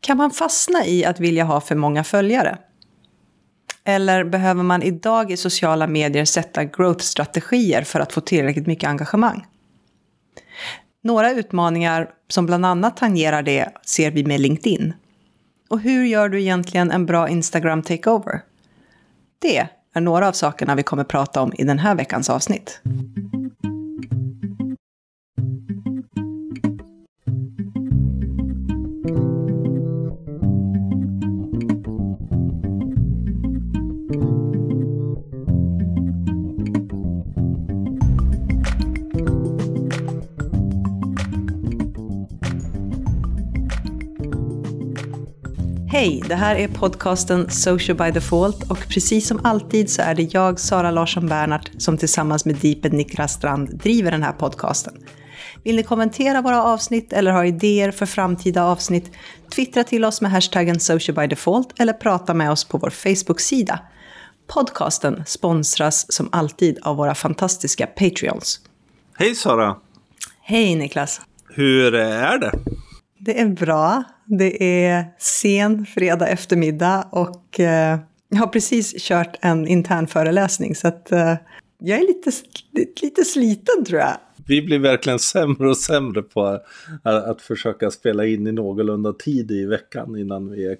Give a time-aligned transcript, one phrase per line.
[0.00, 2.58] Kan man fastna i att vilja ha för många följare?
[3.84, 9.46] Eller behöver man idag i sociala medier sätta growth-strategier för att få tillräckligt mycket engagemang?
[11.02, 14.92] Några utmaningar som bland annat tangerar det ser vi med LinkedIn.
[15.68, 18.40] Och hur gör du egentligen en bra Instagram takeover?
[19.38, 22.80] Det är några av sakerna vi kommer prata om i den här veckans avsnitt.
[45.92, 50.34] Hej, det här är podcasten Social by Default och precis som alltid så är det
[50.34, 54.94] jag, Sara Larsson Bernhardt, som tillsammans med Deeped Niklas Strand driver den här podcasten.
[55.64, 59.10] Vill ni kommentera våra avsnitt eller ha idéer för framtida avsnitt?
[59.54, 63.78] Twittra till oss med hashtaggen Social by Default eller prata med oss på vår Facebook-sida.
[64.46, 68.60] Podcasten sponsras som alltid av våra fantastiska Patreons.
[69.18, 69.76] Hej Sara!
[70.42, 71.20] Hej Niklas!
[71.48, 72.52] Hur är det?
[73.20, 74.04] Det är bra.
[74.26, 80.88] Det är sen fredag eftermiddag och eh, jag har precis kört en intern föreläsning så
[80.88, 81.34] att eh,
[81.78, 82.30] jag är lite,
[83.02, 84.16] lite sliten tror jag.
[84.46, 86.64] Vi blir verkligen sämre och sämre på att,
[87.04, 90.76] att försöka spela in i någorlunda tid i veckan innan vi är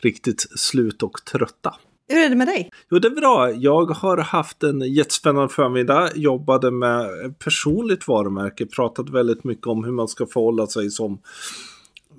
[0.00, 1.74] riktigt slut och trötta.
[2.10, 2.70] Hur är det med dig?
[2.90, 3.52] Jo, det är bra.
[3.52, 6.10] Jag har haft en jättespännande förmiddag.
[6.14, 7.08] Jobbade med
[7.38, 8.66] personligt varumärke.
[8.66, 11.18] Pratat väldigt mycket om hur man ska förhålla sig som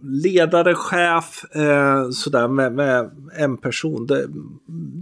[0.03, 4.05] ledare, chef, eh, sådär med, med, en person.
[4.05, 4.29] Det är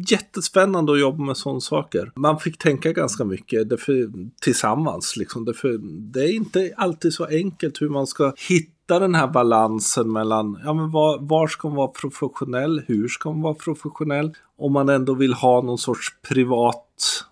[0.09, 2.11] jättespännande att jobba med sådana saker.
[2.15, 4.09] Man fick tänka ganska mycket därför,
[4.41, 5.17] tillsammans.
[5.17, 5.45] Liksom.
[5.45, 5.77] Därför,
[6.13, 10.73] det är inte alltid så enkelt hur man ska hitta den här balansen mellan ja,
[10.73, 15.13] men var, var ska man vara professionell, hur ska man vara professionell, om man ändå
[15.13, 16.85] vill ha någon sorts privat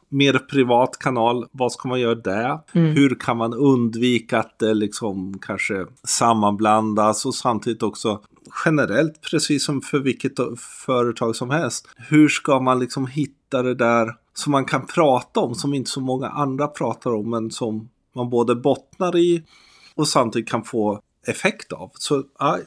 [0.09, 2.59] mer privat kanal, vad ska man göra där?
[2.71, 2.95] Mm.
[2.95, 8.21] Hur kan man undvika att det liksom kanske sammanblandas och samtidigt också
[8.65, 10.33] generellt, precis som för vilket
[10.85, 11.87] företag som helst.
[12.09, 16.01] Hur ska man liksom hitta det där som man kan prata om, som inte så
[16.01, 19.43] många andra pratar om, men som man både bottnar i
[19.95, 21.91] och samtidigt kan få effekt av.
[21.93, 22.59] Så ja,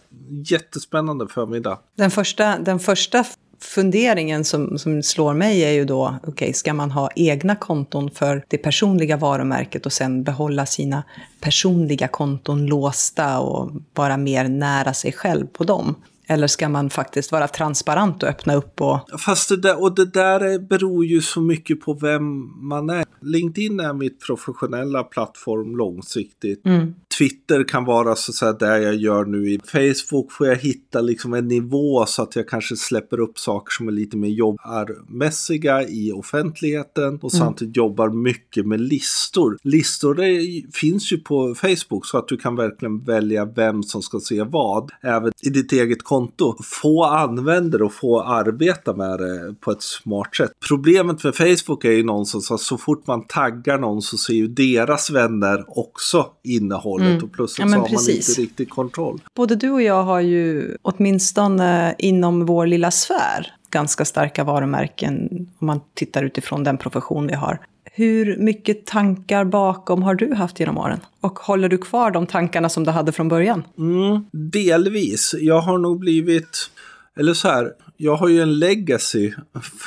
[0.45, 1.79] jättespännande förmiddag.
[1.97, 3.25] Den första, den första
[3.61, 8.11] funderingen som, som slår mig är ju då, okej, okay, ska man ha egna konton
[8.11, 11.03] för det personliga varumärket och sen behålla sina
[11.41, 15.95] personliga konton låsta och vara mer nära sig själv på dem?
[16.27, 18.81] Eller ska man faktiskt vara transparent och öppna upp?
[18.81, 19.21] Och...
[19.21, 23.05] Fast det där, och det där beror ju så mycket på vem man är.
[23.21, 26.67] LinkedIn är mitt professionella plattform långsiktigt.
[26.67, 26.95] Mm.
[27.21, 29.51] Twitter kan vara så att säga där jag gör nu.
[29.51, 33.71] I Facebook får jag hitta liksom en nivå så att jag kanske släpper upp saker
[33.71, 37.47] som är lite mer jobbarmässiga i offentligheten och mm.
[37.47, 39.59] samtidigt jobbar mycket med listor.
[39.63, 44.21] Listor det finns ju på Facebook så att du kan verkligen välja vem som ska
[44.21, 44.91] se vad.
[45.03, 46.57] Även i ditt eget konto.
[46.63, 50.51] Få användare och få arbeta med det på ett smart sätt.
[50.69, 54.49] Problemet med Facebook är ju någonstans att så fort man taggar någon så ser ju
[54.49, 57.25] deras vänner också innehållet mm.
[57.25, 58.09] och plötsligt ja, så har precis.
[58.09, 59.21] man inte riktigt kontroll.
[59.35, 65.29] Både du och jag har ju åtminstone inom vår lilla sfär ganska starka varumärken
[65.59, 67.59] om man tittar utifrån den profession vi har.
[67.93, 71.01] Hur mycket tankar bakom har du haft genom åren?
[71.21, 73.63] Och håller du kvar de tankarna som du hade från början?
[73.79, 75.35] Mm, delvis.
[75.41, 76.71] Jag har nog blivit,
[77.21, 79.33] eller så här, jag har ju en legacy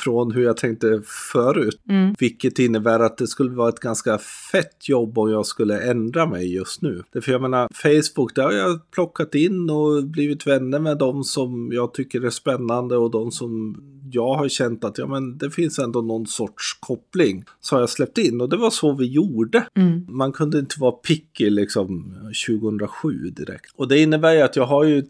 [0.04, 1.02] från hur jag tänkte
[1.34, 1.82] förut.
[1.90, 2.16] Mm.
[2.20, 4.18] Vilket innebär att det skulle vara ett ganska
[4.52, 7.04] fett jobb om jag skulle ändra mig just nu.
[7.22, 11.70] För jag menar, Facebook, där har jag plockat in och blivit vänner med de som
[11.72, 13.78] jag tycker är spännande och de som
[14.14, 17.44] jag har känt att ja, men det finns ändå någon sorts koppling.
[17.62, 19.68] Så har jag släppt in och det var så vi gjorde.
[19.76, 20.06] Mm.
[20.10, 22.16] Man kunde inte vara picky liksom
[22.48, 23.72] 2007 direkt.
[23.76, 25.04] Och det innebär ju att jag har ju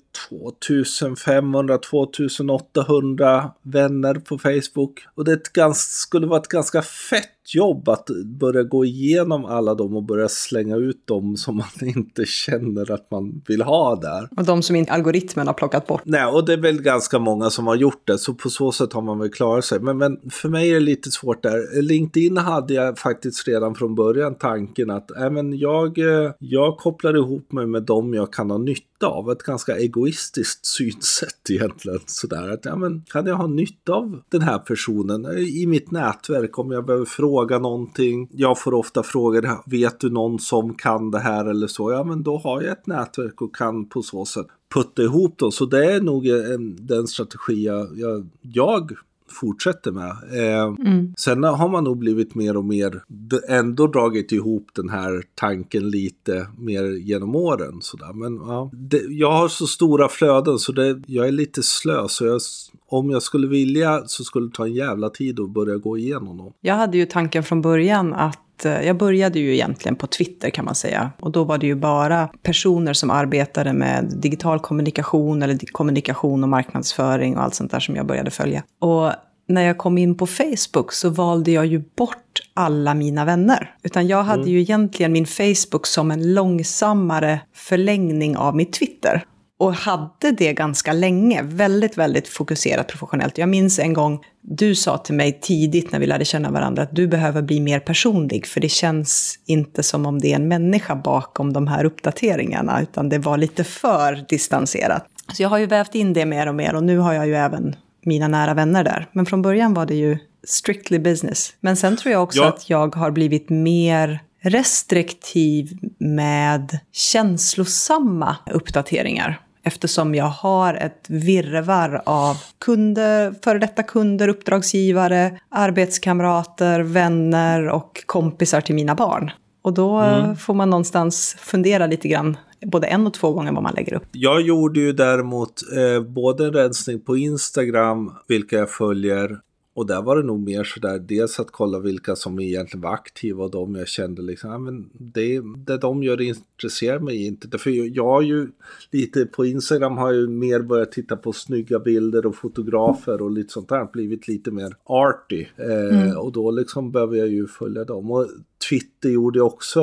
[0.69, 5.07] 2500-2800 vänner på Facebook.
[5.15, 9.95] Och det ganska, skulle vara ett ganska fett jobb att börja gå igenom alla dem
[9.95, 14.29] och börja slänga ut dem som man inte känner att man vill ha där.
[14.37, 16.01] Och de som inte algoritmen har plockat bort.
[16.05, 18.93] Nej, och det är väl ganska många som har gjort det, så på så sätt
[18.93, 19.79] har man väl klarat sig.
[19.79, 21.81] Men, men för mig är det lite svårt där.
[21.81, 27.17] LinkedIn hade jag faktiskt redan från början tanken att äh, men jag, eh, jag kopplar
[27.17, 29.31] ihop mig med dem jag kan ha nytta av.
[29.31, 31.99] Ett ganska egoistiskt synsätt egentligen.
[32.05, 36.59] Sådär att, ja men kan jag ha nytta av den här personen i mitt nätverk
[36.59, 38.29] om jag behöver fråga någonting.
[38.31, 41.91] Jag får ofta frågor, vet du någon som kan det här eller så?
[41.91, 45.51] Ja men då har jag ett nätverk och kan på så sätt putta ihop dem.
[45.51, 48.91] Så det är nog en, den strategi jag, jag, jag
[49.33, 50.09] fortsätter med.
[50.31, 51.13] Eh, mm.
[51.17, 53.03] Sen har man nog blivit mer och mer,
[53.49, 57.77] ändå dragit ihop den här tanken lite mer genom åren.
[57.81, 58.13] Sådär.
[58.13, 62.07] Men ja, det, jag har så stora flöden så det, jag är lite slö.
[62.07, 62.41] Så jag,
[62.87, 66.37] om jag skulle vilja så skulle det ta en jävla tid att börja gå igenom
[66.37, 66.53] dem.
[66.61, 70.75] Jag hade ju tanken från början att jag började ju egentligen på Twitter kan man
[70.75, 71.11] säga.
[71.19, 76.49] Och då var det ju bara personer som arbetade med digital kommunikation eller kommunikation och
[76.49, 78.63] marknadsföring och allt sånt där som jag började följa.
[78.79, 79.11] Och
[79.47, 83.75] när jag kom in på Facebook så valde jag ju bort alla mina vänner.
[83.83, 84.53] Utan jag hade mm.
[84.53, 89.25] ju egentligen min Facebook som en långsammare förlängning av mitt Twitter
[89.63, 93.37] och hade det ganska länge, väldigt, väldigt fokuserat professionellt.
[93.37, 96.95] Jag minns en gång du sa till mig tidigt när vi lärde känna varandra att
[96.95, 100.95] du behöver bli mer personlig, för det känns inte som om det är en människa
[100.95, 105.05] bakom de här uppdateringarna, utan det var lite för distanserat.
[105.33, 107.35] Så jag har ju vävt in det mer och mer och nu har jag ju
[107.35, 107.75] även
[108.05, 109.07] mina nära vänner där.
[109.11, 111.53] Men från början var det ju strictly business.
[111.59, 112.47] Men sen tror jag också ja.
[112.47, 122.37] att jag har blivit mer restriktiv med känslosamma uppdateringar eftersom jag har ett virrvarr av
[122.59, 129.31] kunder, före detta kunder, uppdragsgivare, arbetskamrater, vänner och kompisar till mina barn.
[129.61, 130.35] Och då mm.
[130.35, 134.07] får man någonstans fundera lite grann, både en och två gånger vad man lägger upp.
[134.11, 139.39] Jag gjorde ju däremot eh, både en rensning på Instagram, vilka jag följer,
[139.75, 143.43] och där var det nog mer sådär, dels att kolla vilka som egentligen var aktiva
[143.43, 147.57] och de jag kände liksom, ja, men det, det de gör intresserar mig inte.
[147.57, 148.47] För jag har ju
[148.91, 153.31] lite på Instagram har jag ju mer börjat titta på snygga bilder och fotografer och
[153.31, 155.45] lite sånt där, blivit lite mer arty.
[155.57, 156.17] Eh, mm.
[156.17, 158.11] Och då liksom behöver jag ju följa dem.
[158.11, 158.27] Och
[158.73, 159.79] Twitter gjorde också,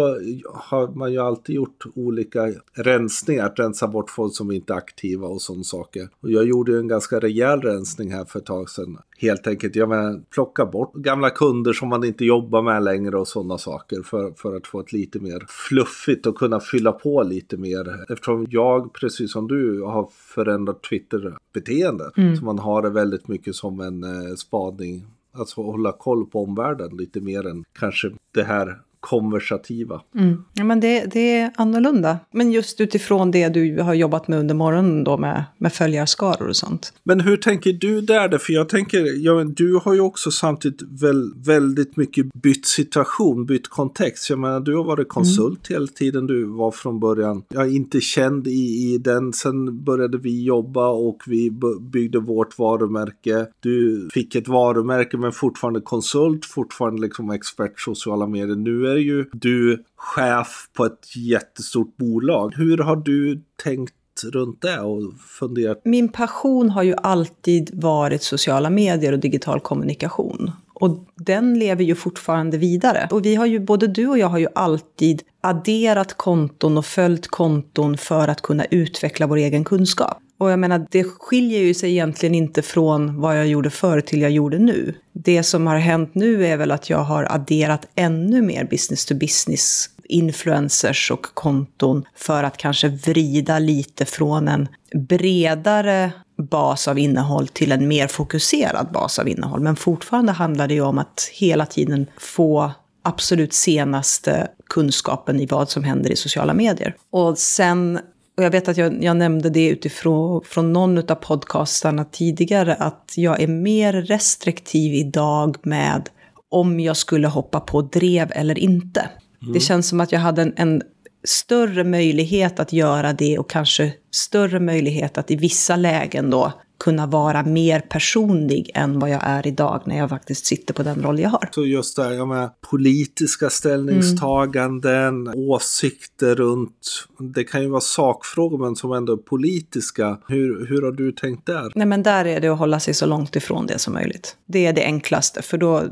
[0.54, 5.26] har man ju alltid gjort olika rensningar, att rensa bort folk som inte är aktiva
[5.26, 6.08] och sådana saker.
[6.20, 8.98] Och jag gjorde en ganska rejäl rensning här för ett tag sedan.
[9.19, 13.28] Helt enkelt, jag menar, plocka bort gamla kunder som man inte jobbar med längre och
[13.28, 17.56] sådana saker för, för att få ett lite mer fluffigt och kunna fylla på lite
[17.56, 18.12] mer.
[18.12, 22.16] Eftersom jag, precis som du, har förändrat Twitter-beteendet.
[22.16, 22.37] Mm.
[22.37, 26.97] Så man har det väldigt mycket som en eh, spaning Alltså hålla koll på omvärlden
[26.97, 30.00] lite mer än kanske det här konversativa.
[30.14, 30.44] Mm.
[30.55, 32.19] Ja, men det, det, är annorlunda.
[32.31, 36.56] Men just utifrån det du har jobbat med under morgonen då med, med följarskaror och
[36.56, 36.93] sånt.
[37.02, 38.38] Men hur tänker du där?
[38.38, 43.69] För jag tänker, ja, du har ju också samtidigt väl, väldigt mycket bytt situation, bytt
[43.69, 44.31] kontext.
[44.31, 45.81] Jag menar, du har varit konsult mm.
[45.81, 47.43] hela tiden du var från början.
[47.49, 48.50] Jag är inte känd i,
[48.94, 49.32] i den.
[49.32, 51.50] Sen började vi jobba och vi
[51.81, 53.47] byggde vårt varumärke.
[53.61, 58.56] Du fick ett varumärke men fortfarande konsult, fortfarande liksom expert sociala medier.
[58.56, 62.54] Nu är ju du chef på ett jättestort bolag.
[62.56, 63.94] Hur har du tänkt
[64.32, 65.02] runt det och
[65.38, 65.81] funderat?
[65.84, 70.50] Min passion har ju alltid varit sociala medier och digital kommunikation.
[70.75, 73.08] Och den lever ju fortfarande vidare.
[73.10, 77.28] Och vi har ju, både du och jag har ju alltid adderat konton och följt
[77.28, 80.19] konton för att kunna utveckla vår egen kunskap.
[80.40, 84.20] Och jag menar, det skiljer ju sig egentligen inte från vad jag gjorde förr till
[84.20, 84.94] jag gjorde nu.
[85.12, 89.14] Det som har hänt nu är väl att jag har adderat ännu mer business to
[89.14, 96.12] business influencers och konton för att kanske vrida lite från en bredare
[96.50, 99.61] bas av innehåll till en mer fokuserad bas av innehåll.
[99.61, 105.70] Men fortfarande handlar det ju om att hela tiden få absolut senaste kunskapen i vad
[105.70, 106.97] som händer i sociala medier.
[107.11, 108.00] Och sen
[108.40, 113.12] och jag vet att jag, jag nämnde det utifrån från någon av podcastarna tidigare, att
[113.16, 116.09] jag är mer restriktiv idag med
[116.50, 119.09] om jag skulle hoppa på drev eller inte.
[119.42, 119.52] Mm.
[119.52, 120.82] Det känns som att jag hade en, en
[121.25, 127.06] större möjlighet att göra det och kanske större möjlighet att i vissa lägen då kunna
[127.06, 131.18] vara mer personlig än vad jag är idag när jag faktiskt sitter på den roll
[131.20, 131.49] jag har.
[131.52, 135.38] Så just det här med politiska ställningstaganden, mm.
[135.38, 140.18] åsikter runt, det kan ju vara sakfrågor men som ändå är politiska.
[140.28, 141.72] Hur, hur har du tänkt där?
[141.75, 144.37] Nej men där är det att hålla sig så långt ifrån det som möjligt.
[144.46, 145.82] Det är det enklaste, för då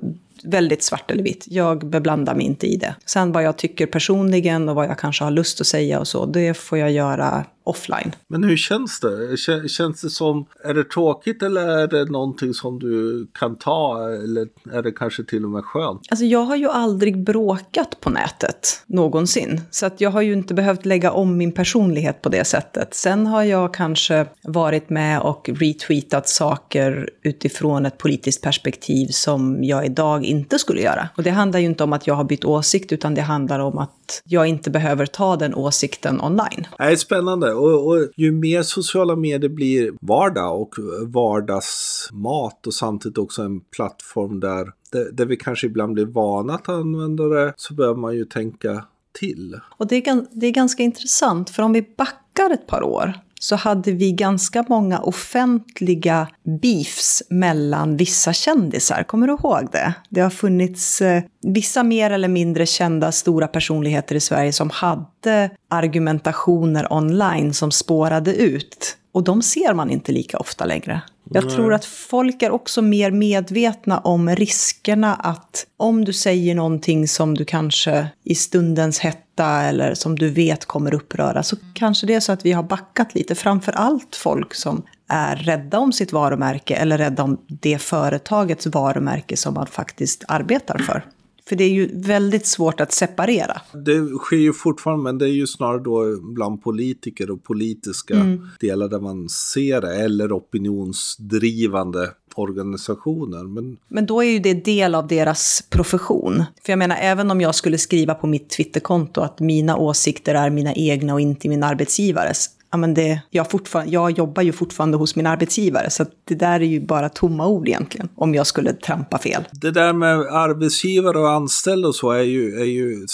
[0.44, 1.44] väldigt svart eller vitt.
[1.48, 2.94] Jag beblandar mig inte i det.
[3.06, 6.26] Sen vad jag tycker personligen och vad jag kanske har lust att säga och så,
[6.26, 8.12] det får jag göra offline.
[8.28, 9.36] Men hur känns det?
[9.68, 14.46] Känns det som, är det tråkigt eller är det någonting som du kan ta eller
[14.72, 16.00] är det kanske till och med skönt?
[16.10, 19.60] Alltså jag har ju aldrig bråkat på nätet någonsin.
[19.70, 22.94] Så att jag har ju inte behövt lägga om min personlighet på det sättet.
[22.94, 29.86] Sen har jag kanske varit med och retweetat saker utifrån ett politiskt perspektiv som jag
[29.86, 31.08] idag inte skulle göra.
[31.16, 33.78] Och det handlar ju inte om att jag har bytt åsikt, utan det handlar om
[33.78, 36.66] att jag inte behöver ta den åsikten online.
[36.78, 37.54] Det är spännande.
[37.54, 44.40] Och, och ju mer sociala medier blir vardag och vardagsmat och samtidigt också en plattform
[44.40, 48.24] där, där, där vi kanske ibland blir vana att använda det, så behöver man ju
[48.24, 48.84] tänka
[49.20, 49.60] till.
[49.76, 53.56] Och det är, det är ganska intressant, för om vi backar ett par år så
[53.56, 56.28] hade vi ganska många offentliga
[56.62, 59.02] beefs mellan vissa kändisar.
[59.02, 59.94] Kommer du ihåg det?
[60.08, 65.50] Det har funnits eh, vissa mer eller mindre kända stora personligheter i Sverige som hade
[65.70, 68.96] argumentationer online som spårade ut.
[69.12, 71.00] Och de ser man inte lika ofta längre.
[71.30, 71.54] Jag Nej.
[71.54, 77.34] tror att folk är också mer medvetna om riskerna att om du säger någonting som
[77.34, 78.98] du kanske i stundens
[79.38, 82.62] hetta eller som du vet kommer uppröra så kanske det är så att vi har
[82.62, 83.34] backat lite.
[83.34, 89.36] Framför allt folk som är rädda om sitt varumärke eller rädda om det företagets varumärke
[89.36, 91.04] som man faktiskt arbetar för.
[91.48, 93.60] För det är ju väldigt svårt att separera.
[93.72, 98.48] Det sker ju fortfarande, men det är ju snarare då bland politiker och politiska mm.
[98.60, 103.44] delar där man ser det, eller opinionsdrivande organisationer.
[103.44, 103.76] Men...
[103.88, 106.44] men då är ju det del av deras profession.
[106.64, 110.50] För jag menar, även om jag skulle skriva på mitt Twitterkonto att mina åsikter är
[110.50, 114.96] mina egna och inte min arbetsgivares, ja, men det, jag, fortfarande, jag jobbar ju fortfarande
[114.96, 118.72] hos min arbetsgivare, så det där är ju bara tomma ord egentligen, om jag skulle
[118.72, 119.44] trampa fel.
[119.52, 123.06] Det där med arbetsgivare och anställda och så är ju, är ju,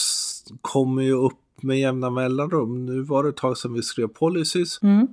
[0.61, 2.87] kommer ju upp med jämna mellanrum.
[2.87, 5.09] Nu var det ett tag sedan vi skrev policies, mm.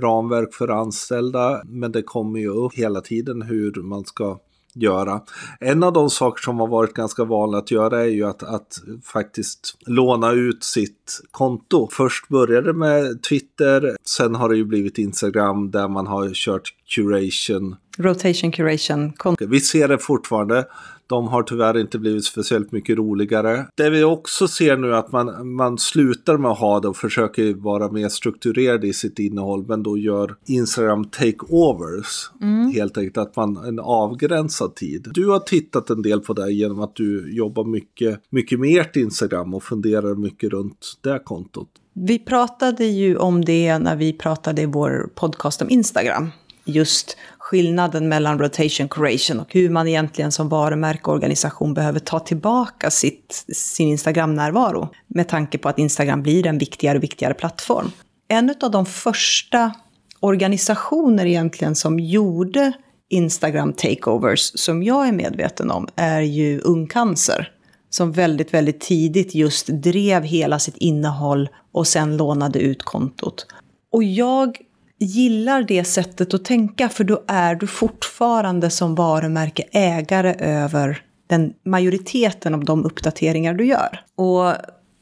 [0.00, 4.38] ramverk för anställda, men det kommer ju upp hela tiden hur man ska
[4.74, 5.20] göra.
[5.60, 8.82] En av de saker som har varit ganska vanligt att göra är ju att, att
[9.04, 11.88] faktiskt låna ut sitt konto.
[11.92, 16.74] Först började det med Twitter, sen har det ju blivit Instagram där man har kört
[16.94, 17.76] curation.
[17.98, 19.12] Rotation curation.
[19.40, 20.64] Vi ser det fortfarande.
[21.06, 23.66] De har tyvärr inte blivit speciellt mycket roligare.
[23.74, 26.96] Det vi också ser nu är att man, man slutar med att ha det och
[26.96, 32.30] försöker vara mer strukturerad i sitt innehåll men då gör Instagram takeovers.
[32.40, 32.70] Mm.
[32.70, 35.08] Helt enkelt att man en avgränsad tid.
[35.14, 38.96] Du har tittat en del på det genom att du jobbar mycket, mycket med ert
[38.96, 41.68] Instagram och funderar mycket runt det kontot.
[41.92, 46.30] Vi pratade ju om det när vi pratade i vår podcast om Instagram.
[46.64, 53.44] Just skillnaden mellan rotation curation och hur man egentligen som varumärkeorganisation behöver ta tillbaka sitt,
[53.52, 57.90] sin Instagram-närvaro med tanke på att Instagram blir en viktigare och viktigare plattform.
[58.28, 59.72] En av de första
[60.20, 62.72] organisationer egentligen som gjorde
[63.08, 67.50] Instagram takeovers som jag är medveten om är ju Ung Cancer
[67.90, 73.46] som väldigt, väldigt tidigt just drev hela sitt innehåll och sen lånade ut kontot.
[73.92, 74.58] Och jag
[75.04, 81.52] gillar det sättet att tänka för då är du fortfarande som varumärke ägare över den
[81.64, 84.00] majoriteten av de uppdateringar du gör.
[84.16, 84.54] Och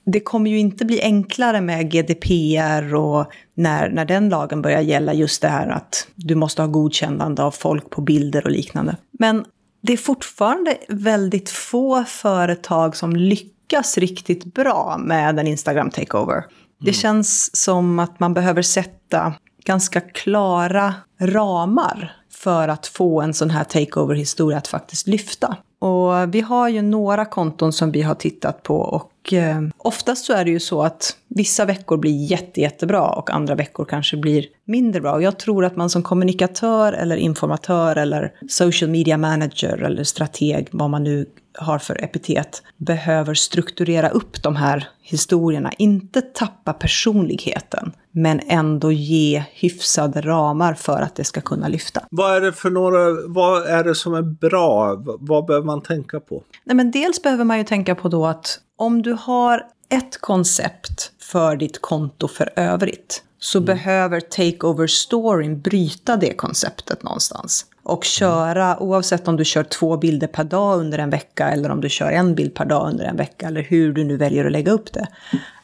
[0.06, 5.14] det kommer ju inte bli enklare med GDPR och när, när den lagen börjar gälla
[5.14, 8.96] just det här att du måste ha godkännande av folk på bilder och liknande.
[9.18, 9.44] Men
[9.82, 16.36] det är fortfarande väldigt få företag som lyckas riktigt bra med en Instagram takeover.
[16.36, 16.48] Mm.
[16.80, 23.50] Det känns som att man behöver sätta ganska klara ramar för att få en sån
[23.50, 25.56] här takeover-historia att faktiskt lyfta.
[25.78, 30.32] Och vi har ju några konton som vi har tittat på och eh, oftast så
[30.32, 34.46] är det ju så att vissa veckor blir jätte, jättebra och andra veckor kanske blir
[34.64, 35.12] mindre bra.
[35.12, 40.68] Och jag tror att man som kommunikatör eller informatör eller social media manager eller strateg,
[40.70, 41.26] vad man nu
[41.58, 45.72] har för epitet, behöver strukturera upp de här historierna.
[45.78, 52.00] Inte tappa personligheten, men ändå ge hyfsade ramar för att det ska kunna lyfta.
[52.10, 54.96] Vad är det för några, vad är det som är bra?
[55.20, 56.42] Vad behöver man tänka på?
[56.64, 61.12] Nej, men dels behöver man ju tänka på då att om du har ett koncept
[61.18, 63.66] för ditt konto för övrigt så mm.
[63.66, 67.66] behöver takeover-storyn bryta det konceptet någonstans.
[67.82, 71.80] Och köra, oavsett om du kör två bilder per dag under en vecka eller om
[71.80, 74.52] du kör en bild per dag under en vecka eller hur du nu väljer att
[74.52, 75.06] lägga upp det.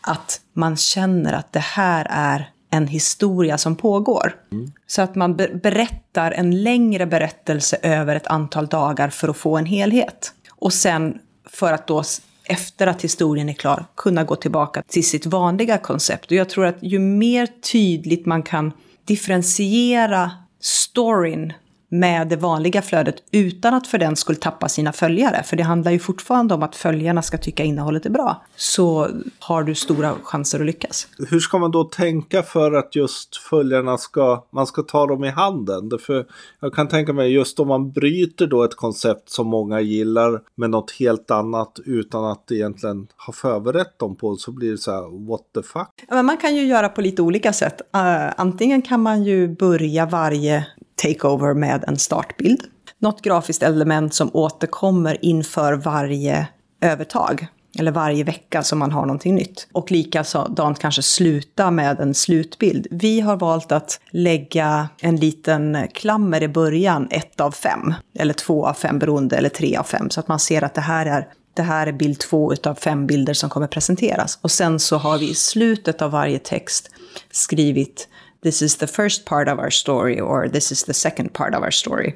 [0.01, 4.37] Att man känner att det här är en historia som pågår.
[4.53, 4.73] Mm.
[4.87, 9.67] Så att man berättar en längre berättelse över ett antal dagar för att få en
[9.67, 10.33] helhet.
[10.51, 11.19] Och sen
[11.51, 12.03] för att då
[12.49, 16.31] efter att historien är klar kunna gå tillbaka till sitt vanliga koncept.
[16.31, 18.73] Och jag tror att ju mer tydligt man kan
[19.05, 21.53] differentiera storyn
[21.89, 25.43] med det vanliga flödet utan att för den skulle tappa sina följare.
[25.43, 28.43] För det handlar ju fortfarande om att följarna ska tycka innehållet är bra.
[28.57, 31.09] Så har du stora chanser att lyckas.
[31.31, 35.31] Hur ska man då tänka för att just följarna ska, man ska ta dem i
[35.31, 35.91] handen?
[36.07, 36.27] För
[36.61, 40.71] jag kan tänka mig just om man bryter då ett koncept som många gillar med
[40.71, 45.29] något helt annat utan att egentligen ha förberett dem på så blir det så här
[45.29, 45.89] what the fuck.
[46.09, 47.81] men man kan ju göra på lite olika sätt.
[47.97, 50.67] Uh, antingen kan man ju börja varje
[50.99, 52.61] takeover med en startbild.
[52.99, 56.49] Något grafiskt element som återkommer inför varje
[56.81, 57.47] övertag
[57.79, 59.69] eller varje vecka som man har någonting nytt.
[59.73, 62.87] Och likadant kanske sluta med en slutbild.
[62.91, 68.67] Vi har valt att lägga en liten klammer i början, ett av fem, eller två
[68.67, 71.29] av fem beroende, eller tre av fem, så att man ser att det här är
[71.55, 74.39] det här är bild två utav fem bilder som kommer presenteras.
[74.43, 76.91] Och sen så har vi i slutet av varje text
[77.31, 78.09] skrivit
[78.43, 81.63] this is the first part of our story or this is the second part of
[81.63, 82.15] our story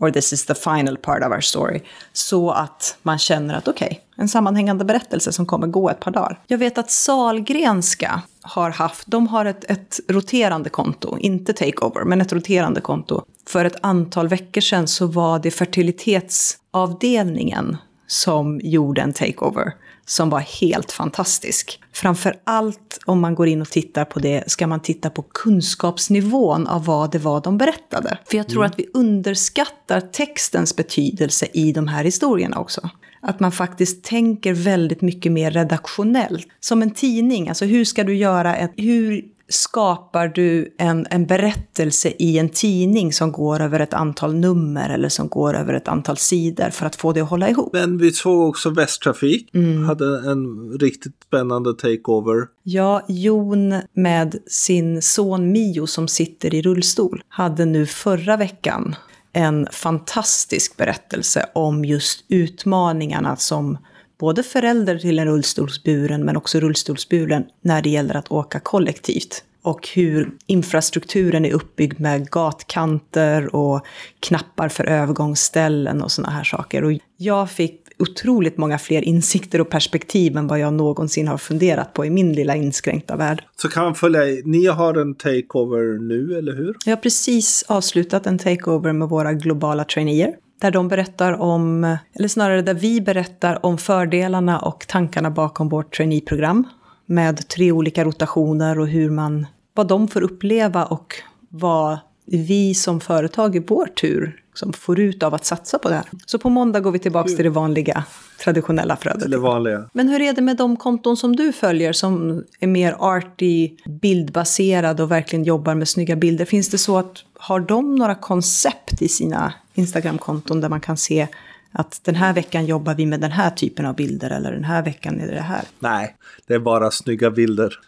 [0.00, 1.82] or this is the final part of our story.
[2.12, 6.10] Så att man känner att okej, okay, en sammanhängande berättelse som kommer gå ett par
[6.10, 6.40] dagar.
[6.46, 12.20] Jag vet att Salgrenska har haft, de har ett, ett roterande konto, inte takeover, men
[12.20, 13.22] ett roterande konto.
[13.46, 19.72] För ett antal veckor sedan så var det fertilitetsavdelningen som gjorde en takeover
[20.10, 21.80] som var helt fantastisk.
[21.92, 26.66] Framför allt om man går in och tittar på det ska man titta på kunskapsnivån
[26.66, 28.18] av vad det var de berättade.
[28.30, 28.70] För jag tror mm.
[28.70, 32.90] att vi underskattar textens betydelse i de här historierna också.
[33.20, 36.48] Att man faktiskt tänker väldigt mycket mer redaktionellt.
[36.60, 42.12] Som en tidning, alltså hur ska du göra ett, hur skapar du en, en berättelse
[42.18, 46.16] i en tidning som går över ett antal nummer eller som går över ett antal
[46.16, 47.72] sidor för att få det att hålla ihop.
[47.72, 49.84] Men vi såg också Västtrafik, mm.
[49.84, 52.46] hade en riktigt spännande takeover.
[52.62, 58.94] Ja, Jon med sin son Mio som sitter i rullstol hade nu förra veckan
[59.32, 63.78] en fantastisk berättelse om just utmaningarna som
[64.20, 69.44] både förälder till en rullstolsburen men också rullstolsburen när det gäller att åka kollektivt.
[69.62, 73.86] Och hur infrastrukturen är uppbyggd med gatkanter och
[74.20, 76.84] knappar för övergångsställen och sådana här saker.
[76.84, 81.94] Och jag fick otroligt många fler insikter och perspektiv än vad jag någonsin har funderat
[81.94, 83.44] på i min lilla inskränkta värld.
[83.56, 86.76] Så kan man följa, ni har en takeover nu, eller hur?
[86.84, 92.28] Jag har precis avslutat en takeover med våra globala traineer där de berättar om, eller
[92.28, 96.68] snarare där vi berättar om fördelarna och tankarna bakom vårt traineeprogram
[97.06, 101.14] med tre olika rotationer och hur man, vad de får uppleva och
[101.48, 105.94] vad vi som företag i vår tur som får ut av att satsa på det
[105.94, 106.04] här.
[106.26, 108.04] Så på måndag går vi tillbaka till det vanliga,
[108.44, 109.30] traditionella flödet.
[109.30, 109.88] Det vanliga.
[109.92, 115.02] Men hur är det med de konton som du följer som är mer arty, bildbaserade
[115.02, 116.44] och verkligen jobbar med snygga bilder?
[116.44, 121.28] Finns det så att, har de några koncept i sina Instagramkonton där man kan se
[121.72, 124.84] att den här veckan jobbar vi med den här typen av bilder eller den här
[124.84, 125.64] veckan är det det här.
[125.78, 126.16] Nej,
[126.46, 127.78] det är bara snygga bilder.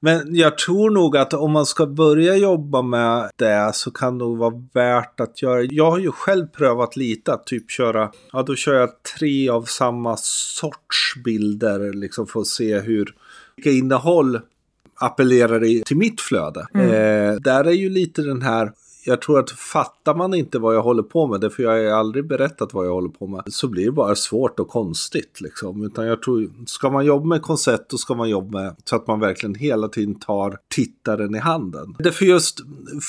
[0.00, 4.24] Men jag tror nog att om man ska börja jobba med det så kan det
[4.24, 5.62] nog vara värt att göra.
[5.62, 9.62] Jag har ju själv prövat lite att typ köra, ja då kör jag tre av
[9.62, 13.14] samma sorts bilder liksom för att se hur,
[13.56, 14.40] vilka innehåll
[14.94, 16.66] appellerar till mitt flöde.
[16.74, 16.90] Mm.
[16.90, 18.72] Eh, där är ju lite den här
[19.06, 22.26] jag tror att fattar man inte vad jag håller på med, för jag har aldrig
[22.28, 25.40] berättat vad jag håller på med, så blir det bara svårt och konstigt.
[25.40, 25.82] Liksom.
[25.84, 29.06] Utan jag tror, ska man jobba med koncept, då ska man jobba med så att
[29.06, 31.96] man verkligen hela tiden tar tittaren i handen.
[31.98, 32.60] Därför just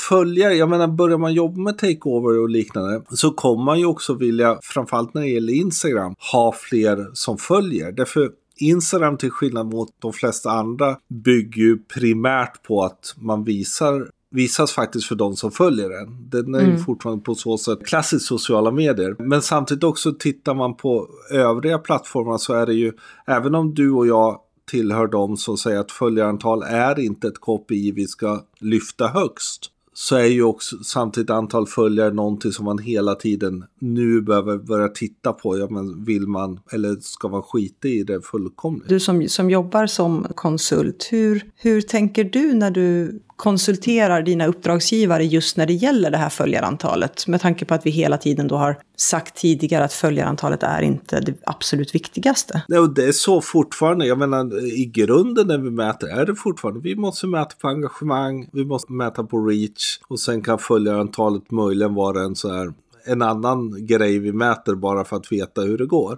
[0.10, 4.14] följare, jag menar börjar man jobba med takeover och liknande, så kommer man ju också
[4.14, 7.92] vilja, framförallt när det gäller Instagram, ha fler som följer.
[7.92, 14.08] Därför Instagram till skillnad mot de flesta andra bygger ju primärt på att man visar
[14.38, 16.30] visas faktiskt för de som följer den.
[16.30, 16.72] Den är mm.
[16.72, 19.16] ju fortfarande på så sätt klassiskt sociala medier.
[19.20, 22.94] Men samtidigt också tittar man på övriga plattformar så är det ju,
[23.28, 24.40] även om du och jag
[24.72, 30.16] tillhör de som säger att följarantal är inte ett KPI vi ska lyfta högst så
[30.16, 35.34] är ju också samtidigt antal följare någonting som man hela tiden nu behöver börja titta
[35.34, 35.58] på.
[35.58, 38.90] Ja, men vill man eller ska man skita i det fullkomligt?
[38.90, 45.26] Du som, som jobbar som konsult, hur, hur tänker du när du konsulterar dina uppdragsgivare
[45.26, 47.28] just när det gäller det här följarantalet?
[47.28, 51.20] Med tanke på att vi hela tiden då har sagt tidigare att följarantalet är inte
[51.20, 52.62] det absolut viktigaste.
[52.68, 54.06] Nej, och det är så fortfarande.
[54.06, 56.80] Jag menar, i grunden när vi mäter är det fortfarande.
[56.80, 61.94] Vi måste mäta på engagemang, vi måste mäta på reach och sen kan följarantalet möjligen
[61.94, 62.74] vara en så här
[63.08, 66.18] en annan grej vi mäter bara för att veta hur det går.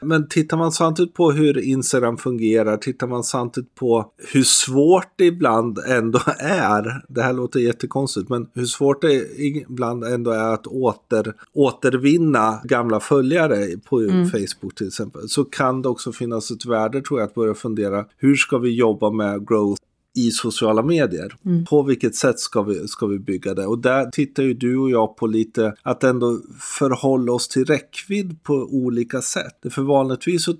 [0.00, 5.24] Men tittar man samtidigt på hur Instagram fungerar, tittar man samtidigt på hur svårt det
[5.24, 10.66] ibland ändå är, det här låter jättekonstigt, men hur svårt det ibland ändå är att
[10.66, 14.26] åter, återvinna gamla följare på mm.
[14.26, 18.04] Facebook till exempel, så kan det också finnas ett värde tror jag att börja fundera,
[18.16, 19.82] hur ska vi jobba med growth
[20.18, 21.36] i sociala medier.
[21.44, 21.64] Mm.
[21.64, 23.66] På vilket sätt ska vi, ska vi bygga det?
[23.66, 26.40] Och där tittar ju du och jag på lite att ändå
[26.78, 29.58] förhålla oss till räckvidd på olika sätt.
[29.70, 30.54] För vanligtvis så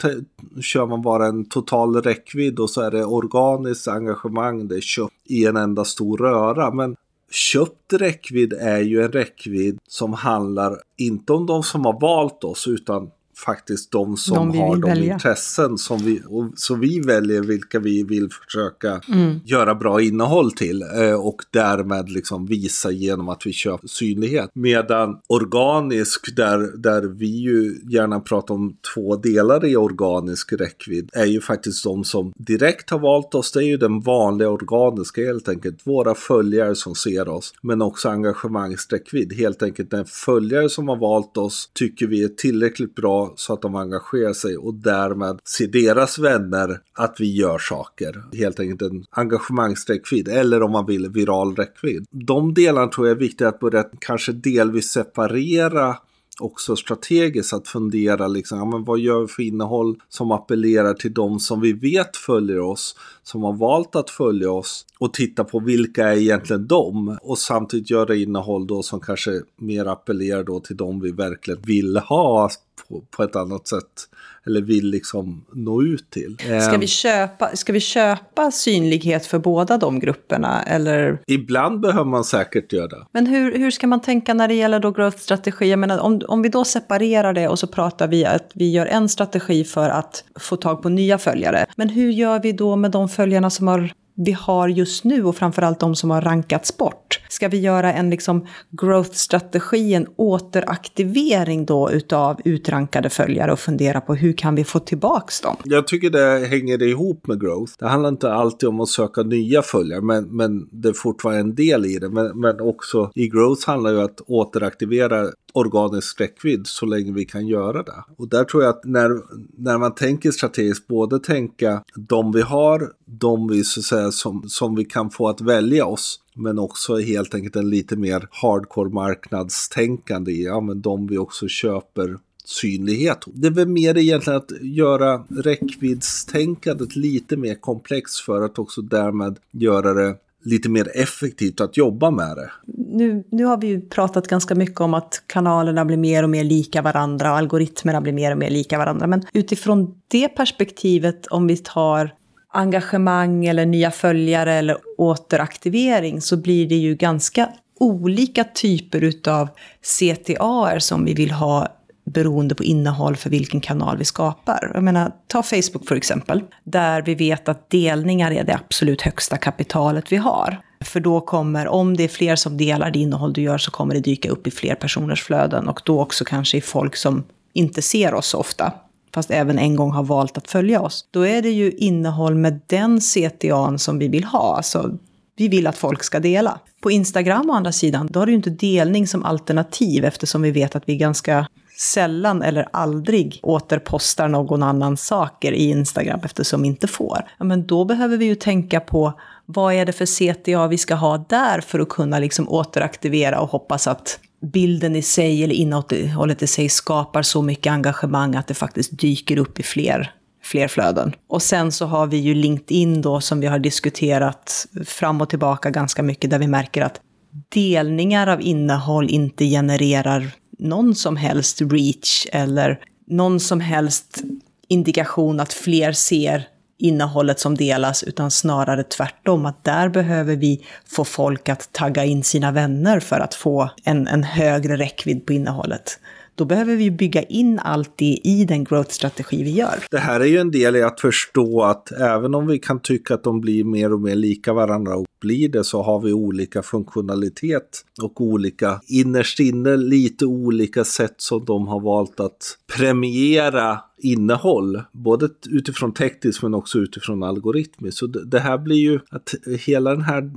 [0.61, 5.11] kör man bara en total räckvidd och så är det organiskt engagemang, det är kött
[5.25, 6.75] i en enda stor röra.
[6.75, 6.97] Men
[7.31, 12.69] köpt räckvidd är ju en räckvidd som handlar inte om de som har valt oss
[12.69, 13.11] utan
[13.45, 15.13] faktiskt de som de har de välja.
[15.13, 19.41] intressen som vi, och, så vi väljer vilka vi vill försöka mm.
[19.45, 24.51] göra bra innehåll till eh, och därmed liksom visa genom att vi köper synlighet.
[24.55, 31.27] Medan organisk, där, där vi ju gärna pratar om två delar i organisk räckvidd, är
[31.27, 33.53] ju faktiskt de som direkt har valt oss.
[33.53, 35.87] Det är ju den vanliga organiska helt enkelt.
[35.87, 39.33] Våra följare som ser oss, men också engagemangsräckvidd.
[39.33, 43.63] Helt enkelt den följare som har valt oss tycker vi är tillräckligt bra så att
[43.63, 48.25] de engagerar sig och därmed ser deras vänner att vi gör saker.
[48.33, 52.07] Helt enkelt en engagemangsräckvidd eller om man vill viral räckvidd.
[52.11, 55.97] De delarna tror jag är viktiga att börja kanske delvis separera
[56.41, 61.15] också strategiskt att fundera liksom, ja, men vad gör vi för innehåll som appellerar till
[61.15, 65.61] de som vi vet följer oss, som har valt att följa oss och titta på
[65.61, 70.77] vilka är egentligen de och samtidigt göra innehåll då som kanske mer appellerar då till
[70.77, 72.51] de vi verkligen vill ha
[72.89, 74.09] på, på ett annat sätt
[74.49, 76.37] eller vill liksom nå ut till.
[76.39, 76.87] Ska vi, ehm.
[76.87, 80.63] köpa, ska vi köpa synlighet för båda de grupperna?
[80.63, 81.19] Eller?
[81.27, 83.07] Ibland behöver man säkert göra det.
[83.13, 85.71] Men hur, hur ska man tänka när det gäller då growth-strategi?
[85.71, 88.87] Jag menar, om, om vi då separerar det och så pratar vi att vi gör
[88.87, 91.67] en strategi för att få tag på nya följare.
[91.77, 93.93] Men hur gör vi då med de följarna som har
[94.25, 97.21] vi har just nu och framförallt de som har rankats bort.
[97.29, 104.15] Ska vi göra en liksom growth-strategi, en återaktivering då utav utrankade följare och fundera på
[104.15, 105.57] hur kan vi få tillbaks dem?
[105.65, 107.73] Jag tycker det hänger ihop med growth.
[107.79, 111.55] Det handlar inte alltid om att söka nya följare, men, men det är fortfarande en
[111.55, 112.09] del i det.
[112.09, 115.27] Men, men också i growth handlar det ju om att återaktivera
[115.59, 118.05] organisk räckvidd så länge vi kan göra det.
[118.17, 119.11] Och där tror jag att när,
[119.57, 124.49] när man tänker strategiskt, både tänka de vi har, de vi så att säga som,
[124.49, 128.91] som vi kan få att välja oss, men också helt enkelt en lite mer hardcore
[128.91, 133.19] marknadstänkande i, ja men de vi också köper synlighet.
[133.27, 139.39] Det är väl mer egentligen att göra räckviddstänkandet lite mer komplext för att också därmed
[139.51, 140.17] göra det
[140.49, 142.51] lite mer effektivt att jobba med det.
[142.89, 146.45] Nu, nu har vi ju pratat ganska mycket om att kanalerna blir mer och mer
[146.45, 149.07] lika varandra och algoritmerna blir mer och mer lika varandra.
[149.07, 152.15] Men utifrån det perspektivet, om vi tar
[152.53, 157.49] engagemang eller nya följare eller återaktivering så blir det ju ganska
[157.81, 159.49] olika typer utav
[159.83, 161.78] CTA som vi vill ha
[162.11, 164.71] beroende på innehåll för vilken kanal vi skapar.
[164.75, 169.37] Jag menar, ta Facebook för exempel, där vi vet att delningar är det absolut högsta
[169.37, 170.61] kapitalet vi har.
[170.81, 173.95] För då kommer, om det är fler som delar det innehåll du gör, så kommer
[173.95, 177.83] det dyka upp i fler personers flöden och då också kanske i folk som inte
[177.83, 178.73] ser oss så ofta,
[179.15, 181.09] fast även en gång har valt att följa oss.
[181.11, 184.57] Då är det ju innehåll med den CTAn som vi vill ha.
[184.57, 184.99] Alltså,
[185.37, 186.61] vi vill att folk ska dela.
[186.81, 190.51] På Instagram å andra sidan, då har du ju inte delning som alternativ eftersom vi
[190.51, 191.47] vet att vi är ganska
[191.79, 197.19] sällan eller aldrig återpostar någon annans saker i Instagram eftersom vi inte får.
[197.39, 199.13] Ja, men då behöver vi ju tänka på
[199.47, 203.51] vad är det för CTA vi ska ha där för att kunna liksom återaktivera och
[203.51, 204.21] hoppas att
[204.53, 209.39] bilden i sig eller innehållet i sig skapar så mycket engagemang att det faktiskt dyker
[209.39, 211.13] upp i fler fler flöden.
[211.29, 215.71] Och sen så har vi ju LinkedIn då som vi har diskuterat fram och tillbaka
[215.71, 217.01] ganska mycket där vi märker att
[217.49, 224.23] delningar av innehåll inte genererar någon som helst reach eller någon som helst
[224.69, 229.47] indikation att fler ser innehållet som delas, utan snarare tvärtom.
[229.47, 234.07] Att där behöver vi få folk att tagga in sina vänner för att få en,
[234.07, 235.99] en högre räckvidd på innehållet.
[236.39, 239.85] Då behöver vi bygga in allt det i den growth-strategi vi gör.
[239.91, 243.15] Det här är ju en del i att förstå att även om vi kan tycka
[243.15, 246.63] att de blir mer och mer lika varandra och blir det så har vi olika
[246.63, 254.83] funktionalitet och olika innerst inne lite olika sätt som de har valt att premiera innehåll,
[254.93, 257.99] både utifrån tekniskt men också utifrån algoritmiskt.
[257.99, 259.35] Så det här blir ju att
[259.67, 260.31] hela den här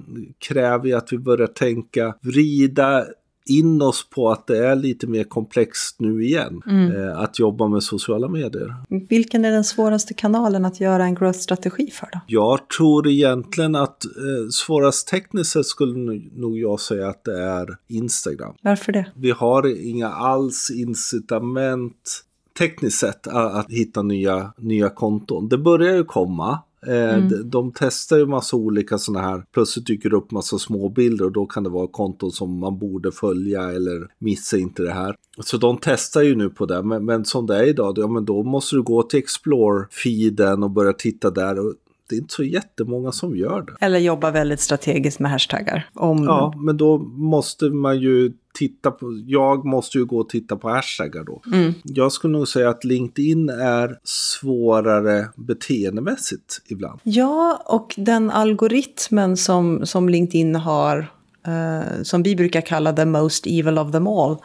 [0.48, 3.06] kräver ju att vi börjar tänka, vrida
[3.46, 6.62] in oss på att det är lite mer komplext nu igen.
[6.66, 6.96] Mm.
[6.96, 8.76] Eh, att jobba med sociala medier.
[9.10, 12.20] Vilken är den svåraste kanalen att göra en growth-strategi för då?
[12.28, 17.78] Jag tror egentligen att eh, svårast tekniskt sett skulle nog jag säga att det är
[17.88, 18.54] Instagram.
[18.62, 19.12] Varför det?
[19.16, 22.24] Vi har inga alls incitament
[22.58, 25.50] tekniskt sett att, att hitta nya, nya konton.
[25.50, 26.60] Det börjar ju komma.
[26.88, 27.30] Eh, Mm.
[27.30, 31.26] de, de testar ju massa olika sådana här, plötsligt dyker det upp massa små bilder
[31.26, 35.16] och då kan det vara konton som man borde följa eller missa inte det här.
[35.40, 38.26] Så de testar ju nu på det, men, men som det är idag, ja, men
[38.26, 41.60] då måste du gå till Explore-feeden och börja titta där.
[41.60, 41.74] Och
[42.12, 43.86] det är inte så jättemånga som gör det.
[43.86, 45.90] Eller jobba väldigt strategiskt med hashtaggar.
[45.94, 46.24] Om...
[46.24, 50.70] Ja, men då måste man ju titta på, jag måste ju gå och titta på
[50.70, 51.42] hashtaggar då.
[51.46, 51.74] Mm.
[51.84, 57.00] Jag skulle nog säga att LinkedIn är svårare beteendemässigt ibland.
[57.04, 61.12] Ja, och den algoritmen som, som LinkedIn har,
[61.48, 64.38] eh, som vi brukar kalla the most evil of them all,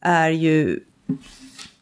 [0.00, 0.80] är ju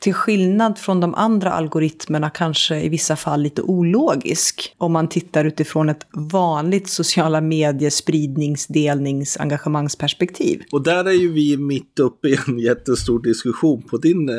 [0.02, 4.74] till skillnad från de andra algoritmerna kanske i vissa fall lite ologisk.
[4.78, 7.90] Om man tittar utifrån ett vanligt sociala medier
[9.40, 10.62] engagemangsperspektiv.
[10.72, 14.34] Och där är ju vi mitt uppe i en jättestor diskussion på din eh,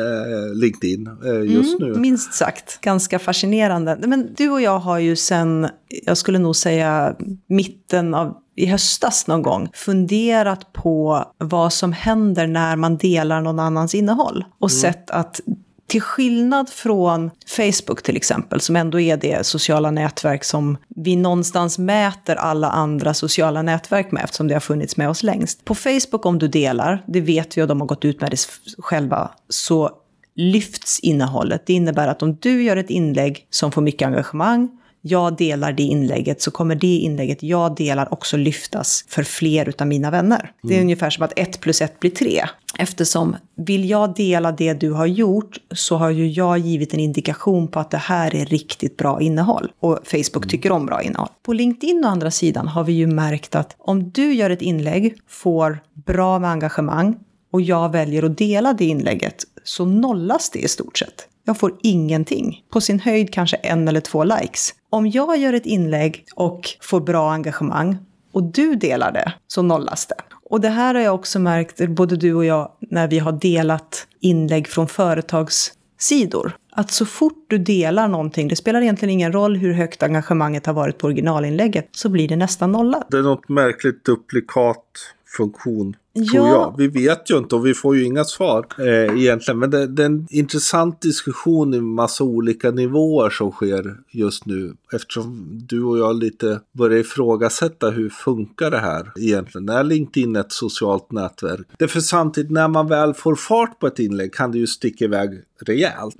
[0.53, 1.93] LinkedIn eh, just nu.
[1.93, 3.97] Minst sagt, ganska fascinerande.
[4.07, 5.67] Men du och jag har ju sen,
[6.05, 7.15] jag skulle nog säga
[7.47, 13.59] mitten av i höstas någon gång funderat på vad som händer när man delar någon
[13.59, 14.45] annans innehåll.
[14.59, 15.41] Och sett att
[15.87, 21.79] till skillnad från Facebook till exempel, som ändå är det sociala nätverk som vi någonstans
[21.79, 25.65] mäter alla andra sociala nätverk med, eftersom det har funnits med oss längst.
[25.65, 28.37] På Facebook om du delar, det vet vi och de har gått ut med det
[28.77, 29.89] själva, så
[30.35, 31.63] lyfts innehållet.
[31.65, 34.69] Det innebär att om du gör ett inlägg som får mycket engagemang,
[35.05, 39.87] jag delar det inlägget så kommer det inlägget jag delar också lyftas för fler utav
[39.87, 40.51] mina vänner.
[40.63, 42.41] Det är ungefär som att ett plus ett blir tre.
[42.77, 47.67] Eftersom vill jag dela det du har gjort så har ju jag givit en indikation
[47.67, 49.71] på att det här är riktigt bra innehåll.
[49.79, 51.29] Och Facebook tycker om bra innehåll.
[51.45, 55.15] På LinkedIn å andra sidan har vi ju märkt att om du gör ett inlägg,
[55.27, 57.15] får bra med engagemang
[57.53, 61.27] och jag väljer att dela det inlägget så nollas det i stort sett.
[61.45, 62.63] Jag får ingenting.
[62.69, 64.73] På sin höjd kanske en eller två likes.
[64.89, 67.97] Om jag gör ett inlägg och får bra engagemang
[68.31, 70.15] och du delar det så nollas det.
[70.49, 74.07] Och det här har jag också märkt, både du och jag, när vi har delat
[74.19, 76.55] inlägg från företagssidor.
[76.71, 80.73] Att så fort du delar någonting, det spelar egentligen ingen roll hur högt engagemanget har
[80.73, 83.07] varit på originalinlägget, så blir det nästan nollat.
[83.11, 85.95] Det är något märkligt duplikatfunktion.
[86.15, 86.47] Tror Ja.
[86.47, 86.75] jag.
[86.77, 89.59] Vi vet ju inte och vi får ju inga svar eh, egentligen.
[89.59, 94.73] Men det, det är en intressant diskussion i massa olika nivåer som sker just nu.
[94.93, 99.69] Eftersom du och jag lite börjar ifrågasätta hur funkar det här egentligen.
[99.69, 101.67] Är LinkedIn ett socialt nätverk?
[101.77, 105.05] Det för samtidigt när man väl får fart på ett inlägg kan det ju sticka
[105.05, 106.15] iväg rejält.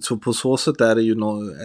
[0.00, 1.16] Så på så sätt är det ju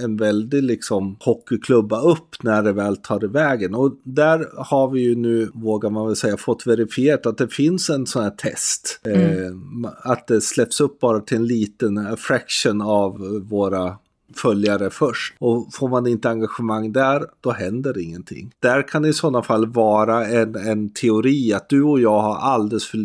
[0.03, 3.75] en väldig liksom hockeyklubba upp när det väl tar ivägen.
[3.75, 7.89] Och där har vi ju nu, vågar man väl säga, fått verifierat att det finns
[7.89, 8.99] en sån här test.
[9.05, 9.51] Eh,
[10.03, 13.95] att det släpps upp bara till en liten eh, fraction av våra
[14.35, 15.33] följare först.
[15.39, 18.51] Och får man inte engagemang där, då händer ingenting.
[18.59, 22.35] Där kan det i sådana fall vara en, en teori att du och jag har
[22.35, 22.97] alldeles för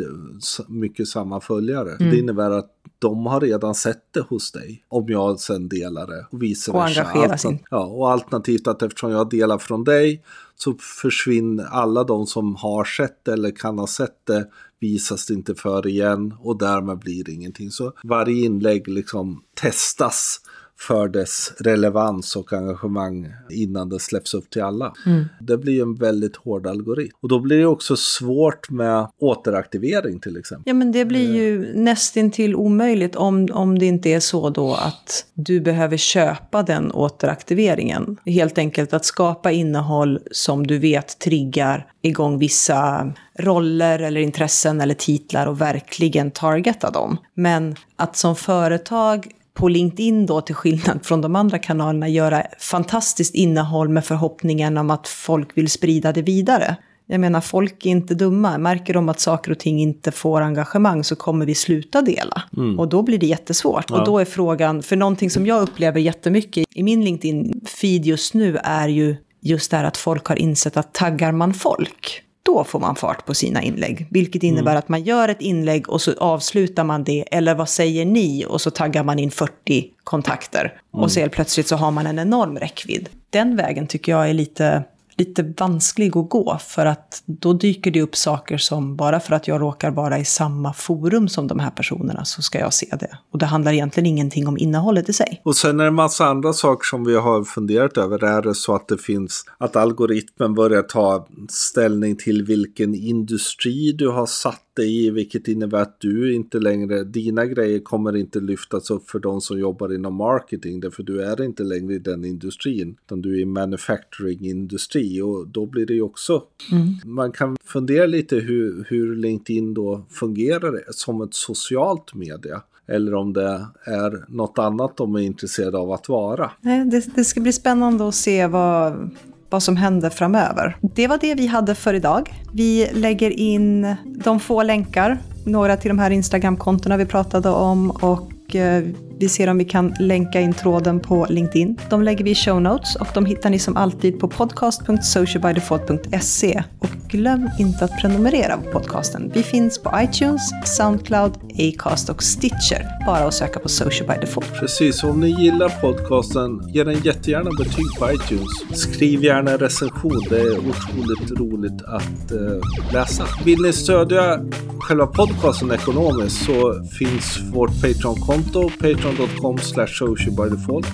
[0.73, 1.97] mycket samma följare.
[1.99, 4.85] Det innebär att de har redan sett det hos dig.
[4.89, 7.01] Om jag sen delar det och vice Och versa.
[7.03, 7.65] engagerar Altern- sig.
[7.71, 10.23] Ja, och alternativt att eftersom jag delar från dig
[10.57, 14.49] så försvinner alla de som har sett det eller kan ha sett det
[14.81, 17.71] visas det inte för igen och därmed blir det ingenting.
[17.71, 20.41] Så varje inlägg liksom testas
[20.87, 24.93] för dess relevans och engagemang innan det släpps upp till alla.
[25.41, 27.17] Det blir en väldigt hård algoritm.
[27.21, 30.63] Och då blir det också svårt med återaktivering till exempel.
[30.67, 35.27] Ja, men det blir ju nästintill omöjligt om, om det inte är så då att
[35.35, 38.17] du behöver köpa den återaktiveringen.
[38.27, 44.95] Helt enkelt att skapa innehåll som du vet triggar igång vissa roller eller intressen eller
[44.95, 47.17] titlar och verkligen targeta dem.
[47.35, 53.35] Men att som företag på LinkedIn då, till skillnad från de andra kanalerna, göra fantastiskt
[53.35, 56.77] innehåll med förhoppningen om att folk vill sprida det vidare.
[57.07, 58.59] Jag menar, folk är inte dumma.
[58.59, 62.43] Märker de att saker och ting inte får engagemang så kommer vi sluta dela.
[62.79, 63.91] Och då blir det jättesvårt.
[63.91, 68.57] Och då är frågan, för någonting som jag upplever jättemycket i min LinkedIn-feed just nu
[68.65, 72.81] är ju just det här att folk har insett att taggar man folk, då får
[72.81, 74.07] man fart på sina inlägg.
[74.11, 77.25] Vilket innebär att man gör ett inlägg och så avslutar man det.
[77.31, 78.45] Eller vad säger ni?
[78.49, 80.81] Och så taggar man in 40 kontakter.
[80.91, 83.09] Och så helt plötsligt så har man en enorm räckvidd.
[83.31, 84.85] Den vägen tycker jag är lite
[85.17, 89.49] lite vansklig att gå för att då dyker det upp saker som bara för att
[89.49, 93.19] jag råkar vara i samma forum som de här personerna så ska jag se det.
[93.33, 95.41] Och det handlar egentligen ingenting om innehållet i sig.
[95.45, 98.25] Och sen är det en massa andra saker som vi har funderat över.
[98.25, 104.09] Är det så att det finns, att algoritmen börjar ta ställning till vilken industri du
[104.09, 108.91] har satt dig i, vilket innebär att du inte längre, dina grejer kommer inte lyftas
[108.91, 112.97] upp för de som jobbar inom marketing, därför du är inte längre i den industrin,
[113.07, 116.95] utan du är i manufacturing-industri och då blir det ju också, mm.
[117.05, 123.33] man kan fundera lite hur, hur LinkedIn då fungerar som ett socialt media eller om
[123.33, 126.51] det är något annat de är intresserade av att vara.
[126.91, 129.11] Det, det ska bli spännande att se vad,
[129.53, 130.77] vad som händer framöver.
[130.81, 132.35] Det var det vi hade för idag.
[132.53, 138.57] Vi lägger in de få länkar, några till de här Instagram-kontona vi pratade om och
[138.57, 138.85] eh,
[139.19, 141.79] vi ser om vi kan länka in tråden på LinkedIn.
[141.91, 146.63] De lägger vi i show notes och de hittar ni som alltid på podcast.socialbydefault.se.
[146.79, 149.31] Och glöm inte att prenumerera på podcasten.
[149.35, 153.07] Vi finns på iTunes, Soundcloud, Acast och Stitcher.
[153.07, 154.55] Bara att söka på Social by Default.
[154.61, 158.81] Precis, om ni gillar podcasten, ge den jättegärna betyg på iTunes.
[158.81, 163.25] Skriv gärna en recension, det är otroligt roligt att eh, läsa.
[163.45, 164.41] Vill ni stödja
[164.81, 170.87] själva podcasten ekonomiskt så finns vårt Patreon-konto, Patreon patreon.com socialbydefault.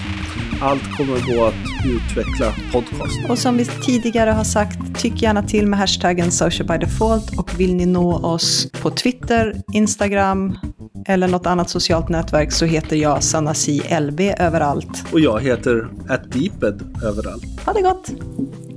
[0.60, 1.54] Allt kommer gå att
[1.86, 3.30] utveckla podcasten.
[3.30, 7.86] Och som vi tidigare har sagt, tyck gärna till med hashtaggen socialbydefault och vill ni
[7.86, 10.58] nå oss på Twitter, Instagram
[11.06, 15.04] eller något annat socialt nätverk så heter jag Sanasi LB överallt.
[15.12, 17.60] Och jag heter atdeeped överallt.
[17.66, 18.10] Ha det gott!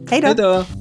[0.10, 0.28] Hej då!
[0.28, 0.81] Hej då!